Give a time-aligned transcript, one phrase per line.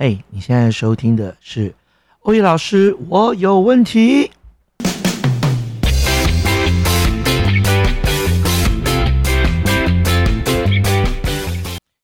[0.00, 1.74] 嘿，你现在收听的是
[2.20, 4.30] 欧阳老师，我有问题。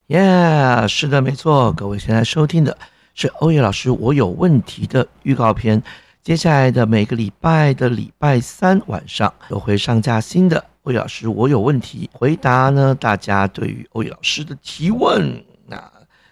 [0.09, 2.77] 耶，是的，没错，各位现在收听的
[3.15, 5.81] 是欧阳老师，我有问题的预告片。
[6.21, 12.93] 接下来的每个礼拜的礼拜三晚上都会上架新的欧阳老师，我有问题回答呢。
[12.93, 15.41] 大家对于欧阳老师的提问，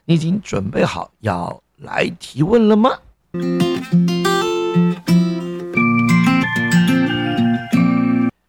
[0.05, 2.91] 你已经准备好要来提问了吗？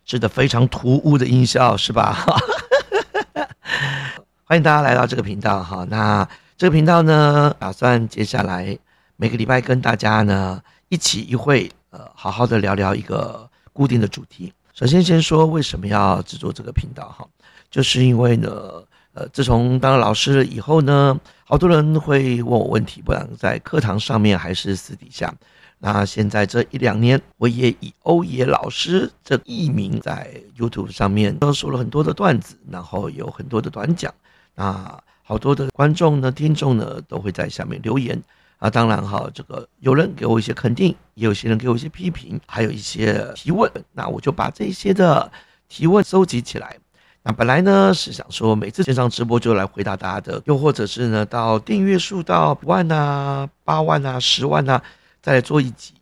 [0.04, 2.26] 是的，非常突兀的音效，是吧？
[4.46, 5.86] 欢迎大家来到这个频道哈。
[5.90, 6.28] 那
[6.58, 8.76] 这个频道呢，打算接下来
[9.16, 14.52] 每个礼拜跟大家呢一起一会，呃，好好的聊聊一个固定的主题。
[14.74, 17.28] 首先，先说为什么要制作这个频道哈，
[17.70, 18.50] 就是因为呢，
[19.14, 25.34] 呃，自从当了老师以后呢，好多人会问我问题，不管在课堂上面还是私底下。
[25.78, 34.14] 那现在这一两年，我也以欧野老师这艺名在 YouTube 上面都说了很多的段子，然后有很多的短讲。
[34.56, 38.22] 那好多的观众呢、听众呢，都会在下面留言
[38.60, 38.70] 啊。
[38.70, 43.70] 当然哈，这个有人给我一些肯定，也有些人给我一些批评，还有一些提问。
[43.92, 45.30] 那我就把这些的
[45.68, 46.78] 提问收集起来。
[47.26, 54.84] 那本来呢是想说，每次线上直播就来回答大家的，又或者是呢，到订阅数到万啊、八万啊、十万啊，
[55.22, 55.94] 再来做一集。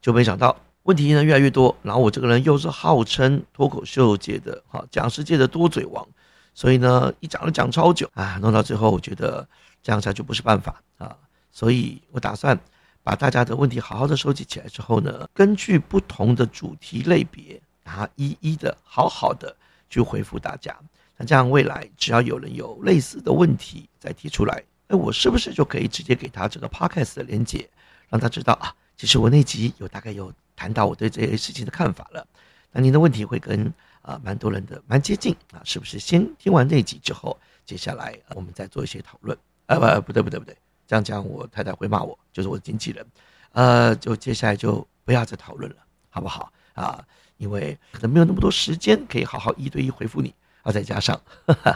[0.00, 6.06] 就没想到问题呢越来越多，然后我这个人又是号称脱口秀界的哈讲师界的多嘴王。
[6.54, 9.46] 所以呢，一讲就讲超久啊，弄到最后，我觉得
[9.82, 11.16] 这样下去不是办法啊，
[11.50, 12.58] 所以我打算
[13.02, 19.56] 把大家的问题好好的收集起来之后呢，根据不同的主题类别啊，一一的好好的
[19.90, 20.74] 去回复大家。
[21.18, 27.68] 那这样未来只要有人有类似的问题再提出来，哎，我是不是就可以直接给他这个 podcast 的连接，
[28.08, 32.26] 让他知道啊，其实我那集有大概有谈到我对这些事情的看法了。
[32.72, 33.70] 那您的问题会跟。
[34.02, 35.98] 啊，蛮多人的，蛮接近啊，是不是？
[35.98, 39.36] 先听完那集之后，接下来我们再做一些讨论。
[39.66, 43.06] 啊，不，不对，不对，不对，这样讲我太太会骂我，就是我的经纪人。
[43.52, 45.76] 呃，就接下来就不要再讨论了，
[46.08, 46.50] 好不好？
[46.72, 47.06] 啊，
[47.40, 50.32] 因为可能没有那么多时间可以好好一对一回复你。
[50.62, 51.18] 啊，再加上，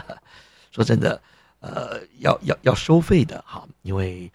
[0.71, 1.19] 说真的，
[1.59, 4.31] 呃，要要要收费的哈，因为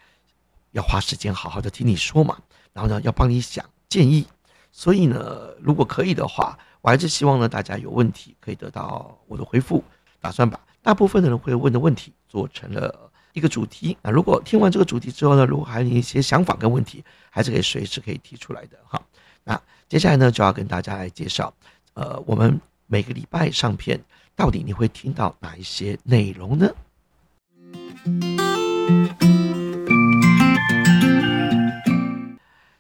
[0.73, 2.37] 要花时间好好的听你说嘛，
[2.73, 4.27] 然后呢，要帮你想建议，
[4.73, 6.59] 所以呢，如果可以的话。
[6.83, 9.85] 我还是希望呢，大家有问题可以得到我的回复。
[10.19, 13.95] 打算把大部分的人会问的问题做成了一个主题。
[14.01, 18.99] 那如果听完这个主题之后呢，如果还有一些想法跟问题，还是可以随时可以提出来的哈。
[19.45, 21.53] 那接下来呢，就要跟大家来介绍，
[21.95, 24.01] 呃，我们每个礼拜上片
[24.35, 26.71] 到底你会听到哪一些内容呢？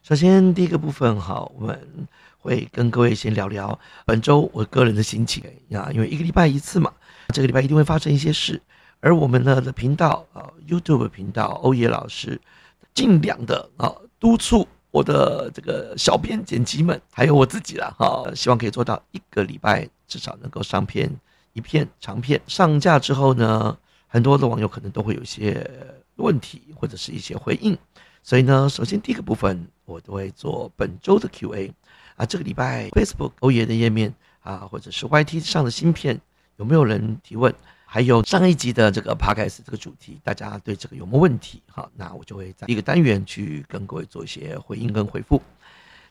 [0.03, 2.09] 首先第一个部分哈，我们。
[2.43, 5.45] 会跟各位先聊聊本周我个人的心情
[5.75, 6.91] 啊，因为一个礼拜一次嘛，
[7.35, 8.63] 这个礼拜一定会发生一些事，
[9.01, 12.41] 而我们呢的频道啊，YouTube 频道欧野老师
[12.95, 21.11] 尽量的啊督促我的这个小编剪辑们，还有我自己啦哈，希望可以做到一个礼拜至少能够上片
[21.53, 22.41] 一片长片。
[22.47, 23.77] 上架之后呢，
[24.09, 25.69] 很多的网友可能都会有一些
[26.17, 27.77] 问题或者是一些回应，
[28.23, 31.73] 所以呢，首先第一个部分我都会做本周的 Q&A。
[32.17, 36.21] 啊，这个礼拜 Facebook 欧爷的页面啊，或者是 YT 上的芯片，
[36.57, 37.55] 有没有人提问？
[37.93, 41.61] 还有上一集的这个 Podcast 这个主题，大家对这个有没有问题？
[41.67, 45.43] 好，那我就会在一个单元去跟各位做一些回应跟回复。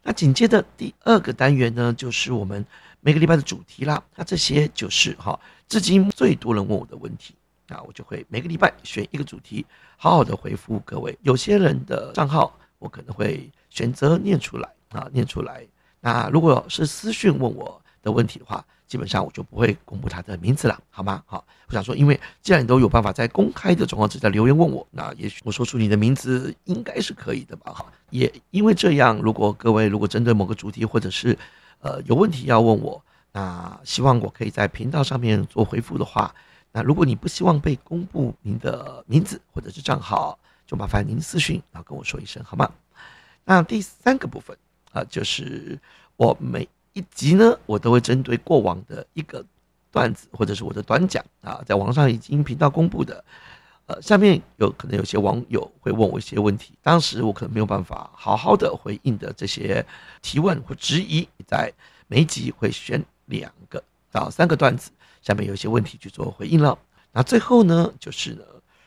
[0.04, 2.66] 那紧接着第二个单元呢，就是我们
[3.00, 4.04] 每个礼拜的主题啦。
[4.18, 5.40] 那这些就是哈，
[5.70, 7.34] 至今最多人问我的问题，
[7.66, 11.18] 那我就会每个礼拜选一个主题，好好的回复各位。
[11.22, 15.66] 有些人的账号，我可能会选择念出来啊，念出来。
[16.02, 21.24] 那如果是私讯问我的问题的话，基本上我就不会公布他的名字了，好吗？
[21.26, 27.74] 好，我想说，因为既然你都有办法在公开的状况之下留言问我，那也许我说出你的名字应该是可以的吧？
[27.74, 31.38] 哈，也因为这样，如果各位如果针对某个主题或者是
[31.80, 36.34] 呃有问题要问我，那希望我可以在频道上面做回复的话，
[36.72, 42.72] 那如果你不希望被公布您的名字或者是账号，就麻烦您私讯，然后跟我说一声，好吗？
[43.46, 44.58] 那第三个部分。
[44.92, 45.80] 啊，就是
[46.18, 49.46] 我每一集呢，我都会针对过往的一个
[49.92, 53.24] 段子，或者是我的短讲啊，在网上已经频道公布的，
[53.86, 59.86] 呃，下面有可能有些网友会问我一些问题，当时我可能没有办法好好的回应的这些
[60.22, 61.72] 提问或质疑，在
[62.08, 64.92] 每一集会选两个到三个段子，
[65.22, 66.78] 下面有一些问题去做回应了。
[67.12, 68.44] 那最后呢，就是呢，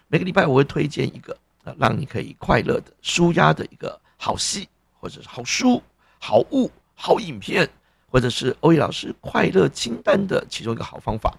[0.09, 4.69] 每个礼拜我会推荐一个呃，让你可以快乐的舒压的一个好戏，
[4.99, 5.83] 或者是好书、
[6.19, 7.69] 好物、好影片，
[8.13, 11.35] 或者是欧毅老师快乐清单的其中一个好方法。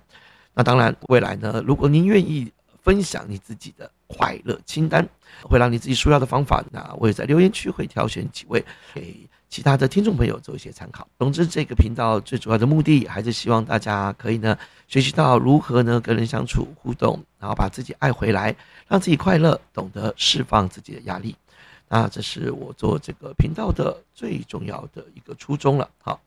[0.56, 5.08] 那当然，未来呢，如果您愿意分享你自己的快乐清单，
[5.44, 9.30] 会让你自己舒压的方法，那我也在留言区会挑选几位给。
[9.50, 11.08] 其他的听众朋友做一些参考。
[11.20, 18.56] 总之，这个频道最主要的目的还是希望大家可以呢学习到如何呢跟人相处互动，然后把自己爱回来，
[18.88, 21.36] 让自己快乐，懂得释放自己的压力。
[21.88, 25.88] 那这是我做这个频道的最重要的一个初衷了。
[26.00, 26.20] 好。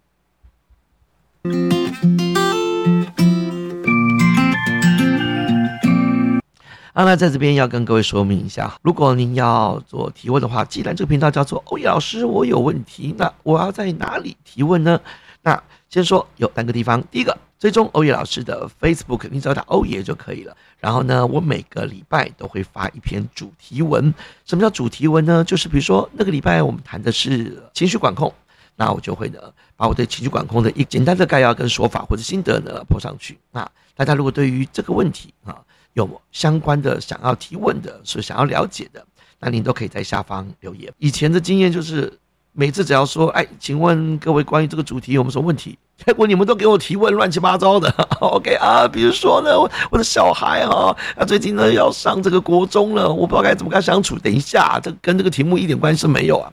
[6.92, 14.98] 啊，那在这边要跟各位说明一下，如果您要做提问的话，既然这个频道叫做欧野老师，我有问题，那我要在哪里提问呢？
[15.42, 20.56] 那先说有三个地方，第一个，追踪欧野老师的 Facebook，你只要打欧野就可以了。
[20.80, 24.14] 然后呢，我每个礼拜都会发一篇主题文。
[24.46, 25.44] 什么叫主题文呢？
[25.44, 28.32] 就是比如说那个礼拜我们谈的是情绪管控，
[28.76, 29.38] 那我就会呢
[29.74, 33.38] 把我对情绪管控的一简单的概要跟说法或者心得呢泼上去。
[33.50, 35.56] 那大家如果对于这个问题啊，
[35.94, 39.02] 有相关的想要提问的，是想要了解的，
[39.40, 40.92] 那您都可以在下方留言。
[40.98, 42.12] 以前的经验就是，
[42.52, 45.78] 每次只要说，哎，请问各位关于这个主题有没有什么问题？
[46.04, 47.90] 结果你们都给我提问乱七八糟的。
[48.20, 49.58] OK 啊，比如说呢，
[49.90, 54.18] 我的小孩哈，他最近呢要上这个国中了，我不知道该怎么跟他相处。
[54.18, 56.52] 等一下，这跟这个题目一点关系没有啊。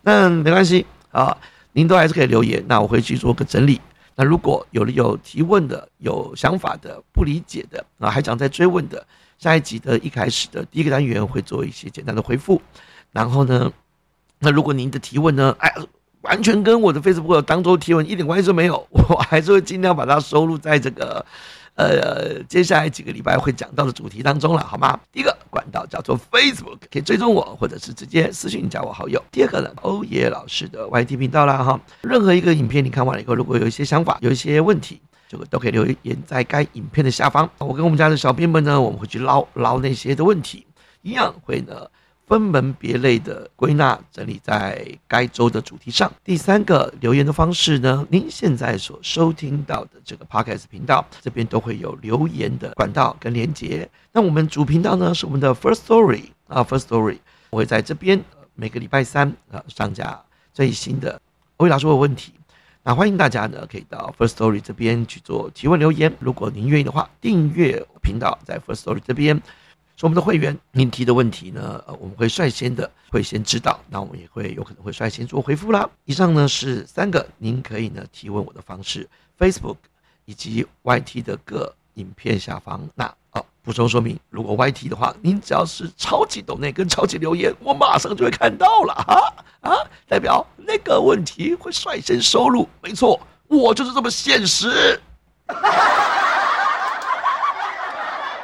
[0.00, 1.36] 那没关系啊，
[1.72, 3.80] 您都还是可以留言，那我会去做个整理。
[4.16, 9.06] 那如果有有提问的、有想法的、不理解的啊，还想再追问的，
[9.38, 12.60] 下一集的一开始的第一个单元会做一些简单的回复。
[13.12, 13.72] 然后呢，
[14.40, 15.72] 那如果您的提问呢，哎，
[16.22, 21.24] 完全跟我的 Facebook 当中提问一点关系都没有，我还是会尽量把它收录在这个。
[21.78, 24.98] 呃，接下来几个礼拜会讲到的主题当中了，好吗？
[25.12, 29.22] 第一个管道叫做 Facebook，可以追踪我，或者是直接私信加我好友。
[29.30, 40.66] 第二个呢，欧耶老师的 YT 频道啦，哈，任何一个影片你看完了以后，如果有一些想法，有一些问题，这个都可以留言在该影片的下方，我跟我们家的小编们呢，我们会去捞捞那些的问题，
[41.02, 41.88] 一样会呢。
[42.28, 46.12] 分门别类的归纳整理在该周的主题上。
[46.22, 53.88] 第三个留言的方式呢，您现在所收听到的这个 podcast 频道这边都会有留言的管道跟连接。
[54.12, 57.16] 那我们主频道呢是我们的 First Story 啊，First Story
[57.48, 58.22] 我会在这边
[58.54, 60.20] 每个礼拜三啊上架
[60.52, 61.18] 最新的
[61.56, 62.34] 欧伟老师有问题，
[62.82, 66.12] 那欢迎大家呢可以到 First Story 这边去做提问留言。
[66.20, 69.40] 如果您愿意的话，订阅频道在 First Story 这边。
[69.98, 75.90] 说我们的会员，您提的问题呢，呃，我们会率先的会先知道，那我们也会有可能会率先做回复啦。
[76.04, 79.74] 以上呢是三个您可以呢提问我的方式，Facebook
[80.24, 82.88] 以及 YT 的各影片下方。
[82.94, 89.18] 那哦，补充说明，如果 YT 的话，您只要是超级抖内跟超级留言，我马上就会看到了啊
[89.68, 89.74] 啊，
[90.06, 92.68] 代表那个问题会率先收录。
[92.80, 95.00] 没错，我就是这么现实
[95.48, 95.97] 哈哈。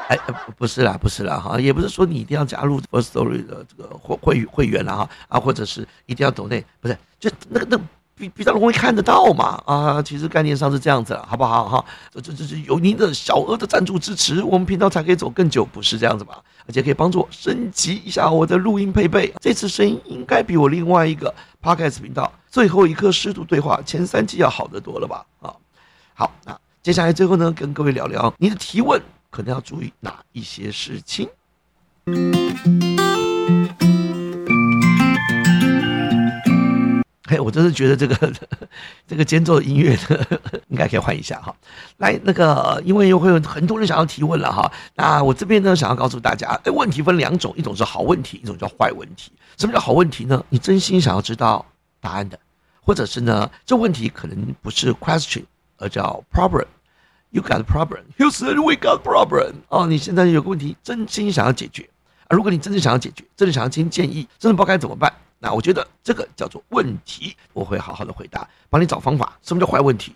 [0.08, 0.18] 哎，
[0.56, 7.78] 不是啦，不是啦，哈，也不是说你一定要加入 First Story 的这个会会会员了哈，啊，或者是一定要懂内，不是，就那个那
[8.14, 11.84] 比比较容易看得到嘛，啊，其实概念上是这样子了，好不好哈？
[12.12, 16.42] 这这这是有您的小额的赞助支持，我们频道才可以走更久，不是这样子吧？
[16.66, 25.24] 而且可以帮助我升级一下我的录音配备，这次声音应该比我另外一个 Podcast 频道最后一刻师徒对话前三季要好得多了吧？
[25.40, 25.54] 啊，
[26.12, 29.00] 好，那接下来最后呢，跟各位聊聊你的提问。
[29.34, 31.28] 可能要注意哪一些事情？
[37.26, 38.32] 嘿，我真是觉得这个
[39.08, 39.98] 这个间奏音乐
[40.70, 41.52] 应该可以换一下哈。
[41.96, 44.70] 来，那个因为又会有很多人想要提问了哈。
[44.94, 49.32] 那我这边呢，想要告诉大家，哎，问题分两种，一种是好问题，一种叫坏问题。
[49.56, 50.44] 什么叫好问题呢？
[50.48, 51.66] 你真心想要知道
[52.00, 52.38] 答案的，
[52.80, 55.42] 或者是呢，这问题可能不是 question，
[55.78, 56.66] 而叫 problem。
[57.34, 58.04] You got a problem.
[58.16, 59.54] You said we got problem.
[59.68, 61.90] 哦，你现在有个问题，真心想要解决
[62.28, 62.30] 啊！
[62.30, 69.36] 如果你真的想要解决，真的想要听建议，真的不知道该怎么办，那我觉得这个叫做问题，我会好好的回答，帮你找方法。
[69.42, 70.14] 什么叫坏问题？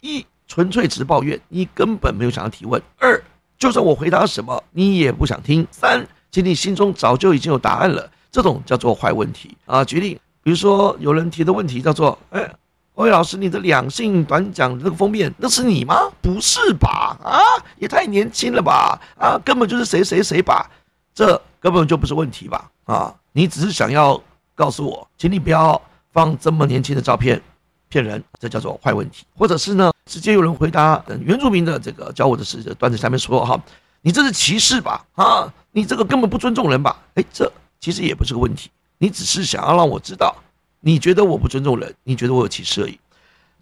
[0.00, 3.22] 一，纯粹只是抱怨，你根本没有想要提问；二，
[3.58, 9.84] 就算我回答什么，你也不想听；三，其实你心中早就已经有答案了，这种叫做坏问题啊。
[9.84, 12.50] 举例，比如说有人提的问题叫做，哎。
[12.98, 15.94] 喂老师，你的两性短讲那个封面，那是你吗？
[16.20, 17.16] 不是吧？
[17.22, 17.38] 啊，
[17.78, 19.00] 也太年轻了吧？
[19.16, 20.68] 啊，根本就是谁谁谁吧？
[21.14, 22.68] 这根本就不是问题吧？
[22.86, 24.20] 啊，你只是想要
[24.56, 27.40] 告诉我，请你不要放这么年轻的照片，
[27.88, 29.24] 骗人，这叫做坏问题。
[29.36, 33.56] 或者是呢，直接有人回答，原住民的这个教我的是段子下面说哈，
[34.00, 35.06] 你这是歧视吧？
[35.14, 37.00] 啊，你这个根本不尊重人吧？
[37.14, 40.34] 哎，这其实也不是个问题，你只是想要让我知道，
[40.80, 42.98] 你觉得我不尊重人，你觉得我有歧视而已。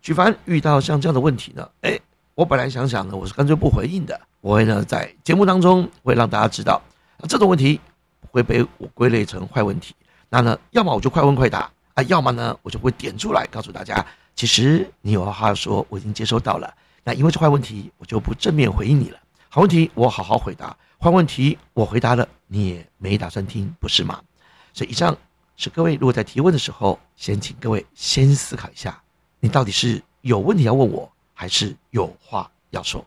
[0.03, 1.99] 举凡遇到像这样的问题呢，哎，
[2.35, 6.81] 我本来想想呢，我是干脆不回应的，我会呢在节目当中会让大家知道，
[7.29, 7.81] 这种问题
[8.31, 9.95] 会被我归类成坏问题。
[10.29, 14.05] 那呢，要么我就快问快答啊，要么呢我就会点出来告诉大家，
[14.35, 16.73] 其实你有话说，我已经接收到了。
[17.03, 19.19] 那因为是坏问题，我就不正面回应你了。
[19.49, 24.21] 好问题我好好回答，坏问题我回答了，你也没打算听，不是吗？
[24.75, 25.17] 所以以上
[25.59, 29.01] 是各位如果在提问的时候，先请各位先思考一下，
[29.41, 33.03] 你到底是有问题要问我，还是有话要说？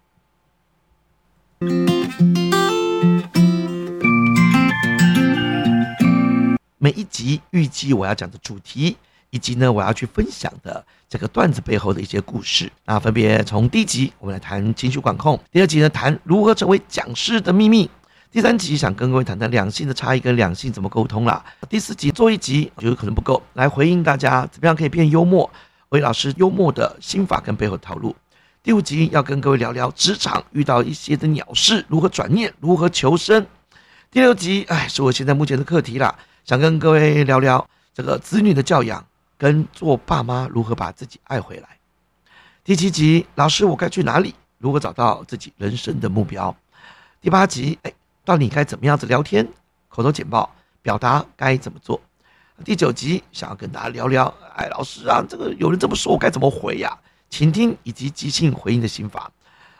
[6.79, 8.97] 每一集预计我要讲的主题，
[9.29, 17.87] 以及呢我要去分享的这个段子背后的一些故事，那分别从第一集我们来谈情绪管控，第二集呢谈如何成为讲师的秘密，
[18.31, 25.49] 第三集想跟各位谈谈两性的差异跟两性怎么沟通啦，第四集做一集我觉得可能不够，来回应大家怎么样可以变幽默，
[25.89, 28.15] 为老师幽默的心法跟背后套路，
[28.61, 33.47] 第五集要跟各位聊聊职场遇到一些的鸟事如何转念，如何求生，
[34.11, 36.15] 第六集哎是我现在目前的课题啦。
[36.45, 39.03] 想跟各位聊聊这个子女的教养，
[39.39, 41.67] 跟做爸妈如何把自己爱回来。
[42.63, 44.35] 第七集，老师我该去哪里？
[44.59, 46.55] 如何找到自己人生的目标？
[47.21, 47.91] 第八集，哎，
[48.29, 49.47] 到底该怎么样子聊天？
[49.87, 50.47] 口头简报
[50.83, 51.99] 表达该怎么做？
[52.63, 56.95] 第九集，想要跟大家聊聊，哎，老师啊，这个有人这么说，我该怎么回呀？
[57.31, 59.31] 倾听以及即兴回应的心法。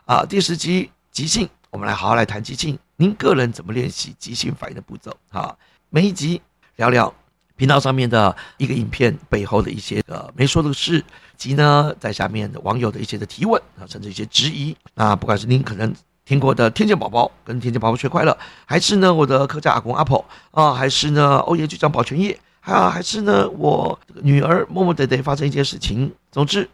[0.06, 2.76] 啊，第十集，即兴，我们来好好来谈即兴。
[2.96, 5.16] 您个人怎么练习即兴反应的步骤？
[5.30, 5.56] 啊，
[5.92, 6.42] 每一集。
[6.78, 7.14] 聊聊
[7.56, 11.06] 频道上面的一个影片背后的一些呃没说的事，
[11.38, 14.76] 及呢在下面的网友的一些的提问啊，甚至一些质疑。
[14.96, 15.94] 那不管是您可能
[16.30, 26.14] 听过的天线宝宝跟天线宝宝学快乐，还是呢我的客家阿公阿婆啊，还是呢欧耶局长保全业，啊，还是呢我女儿默默的得发生一件事情。
[26.32, 26.70] 总之，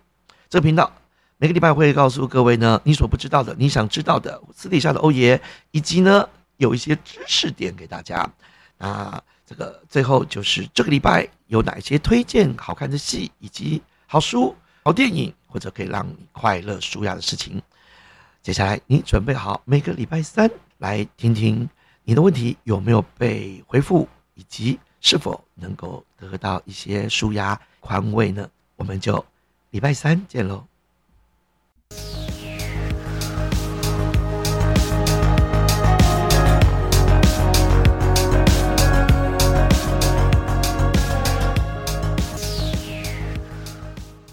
[0.50, 0.91] 这个频道
[1.38, 8.29] 每个礼拜会告诉各位呢你所不知道的、你想知道的私底下的欧耶，以及呢有一些知识点给大家
[8.77, 9.24] 啊。
[9.45, 17.62] 这个最后就是这个礼拜有哪些推荐好看的戏，以及好书、好电影，或者可以让你快乐舒压的事情。
[18.46, 20.48] 接下来你准备好每个礼拜三
[20.78, 21.68] 来听听
[22.04, 28.48] 你的问题有没有被回复，以及是否能够得到一些舒压宽慰呢？
[28.75, 29.25] 我们就
[29.72, 30.64] 礼拜三见喽。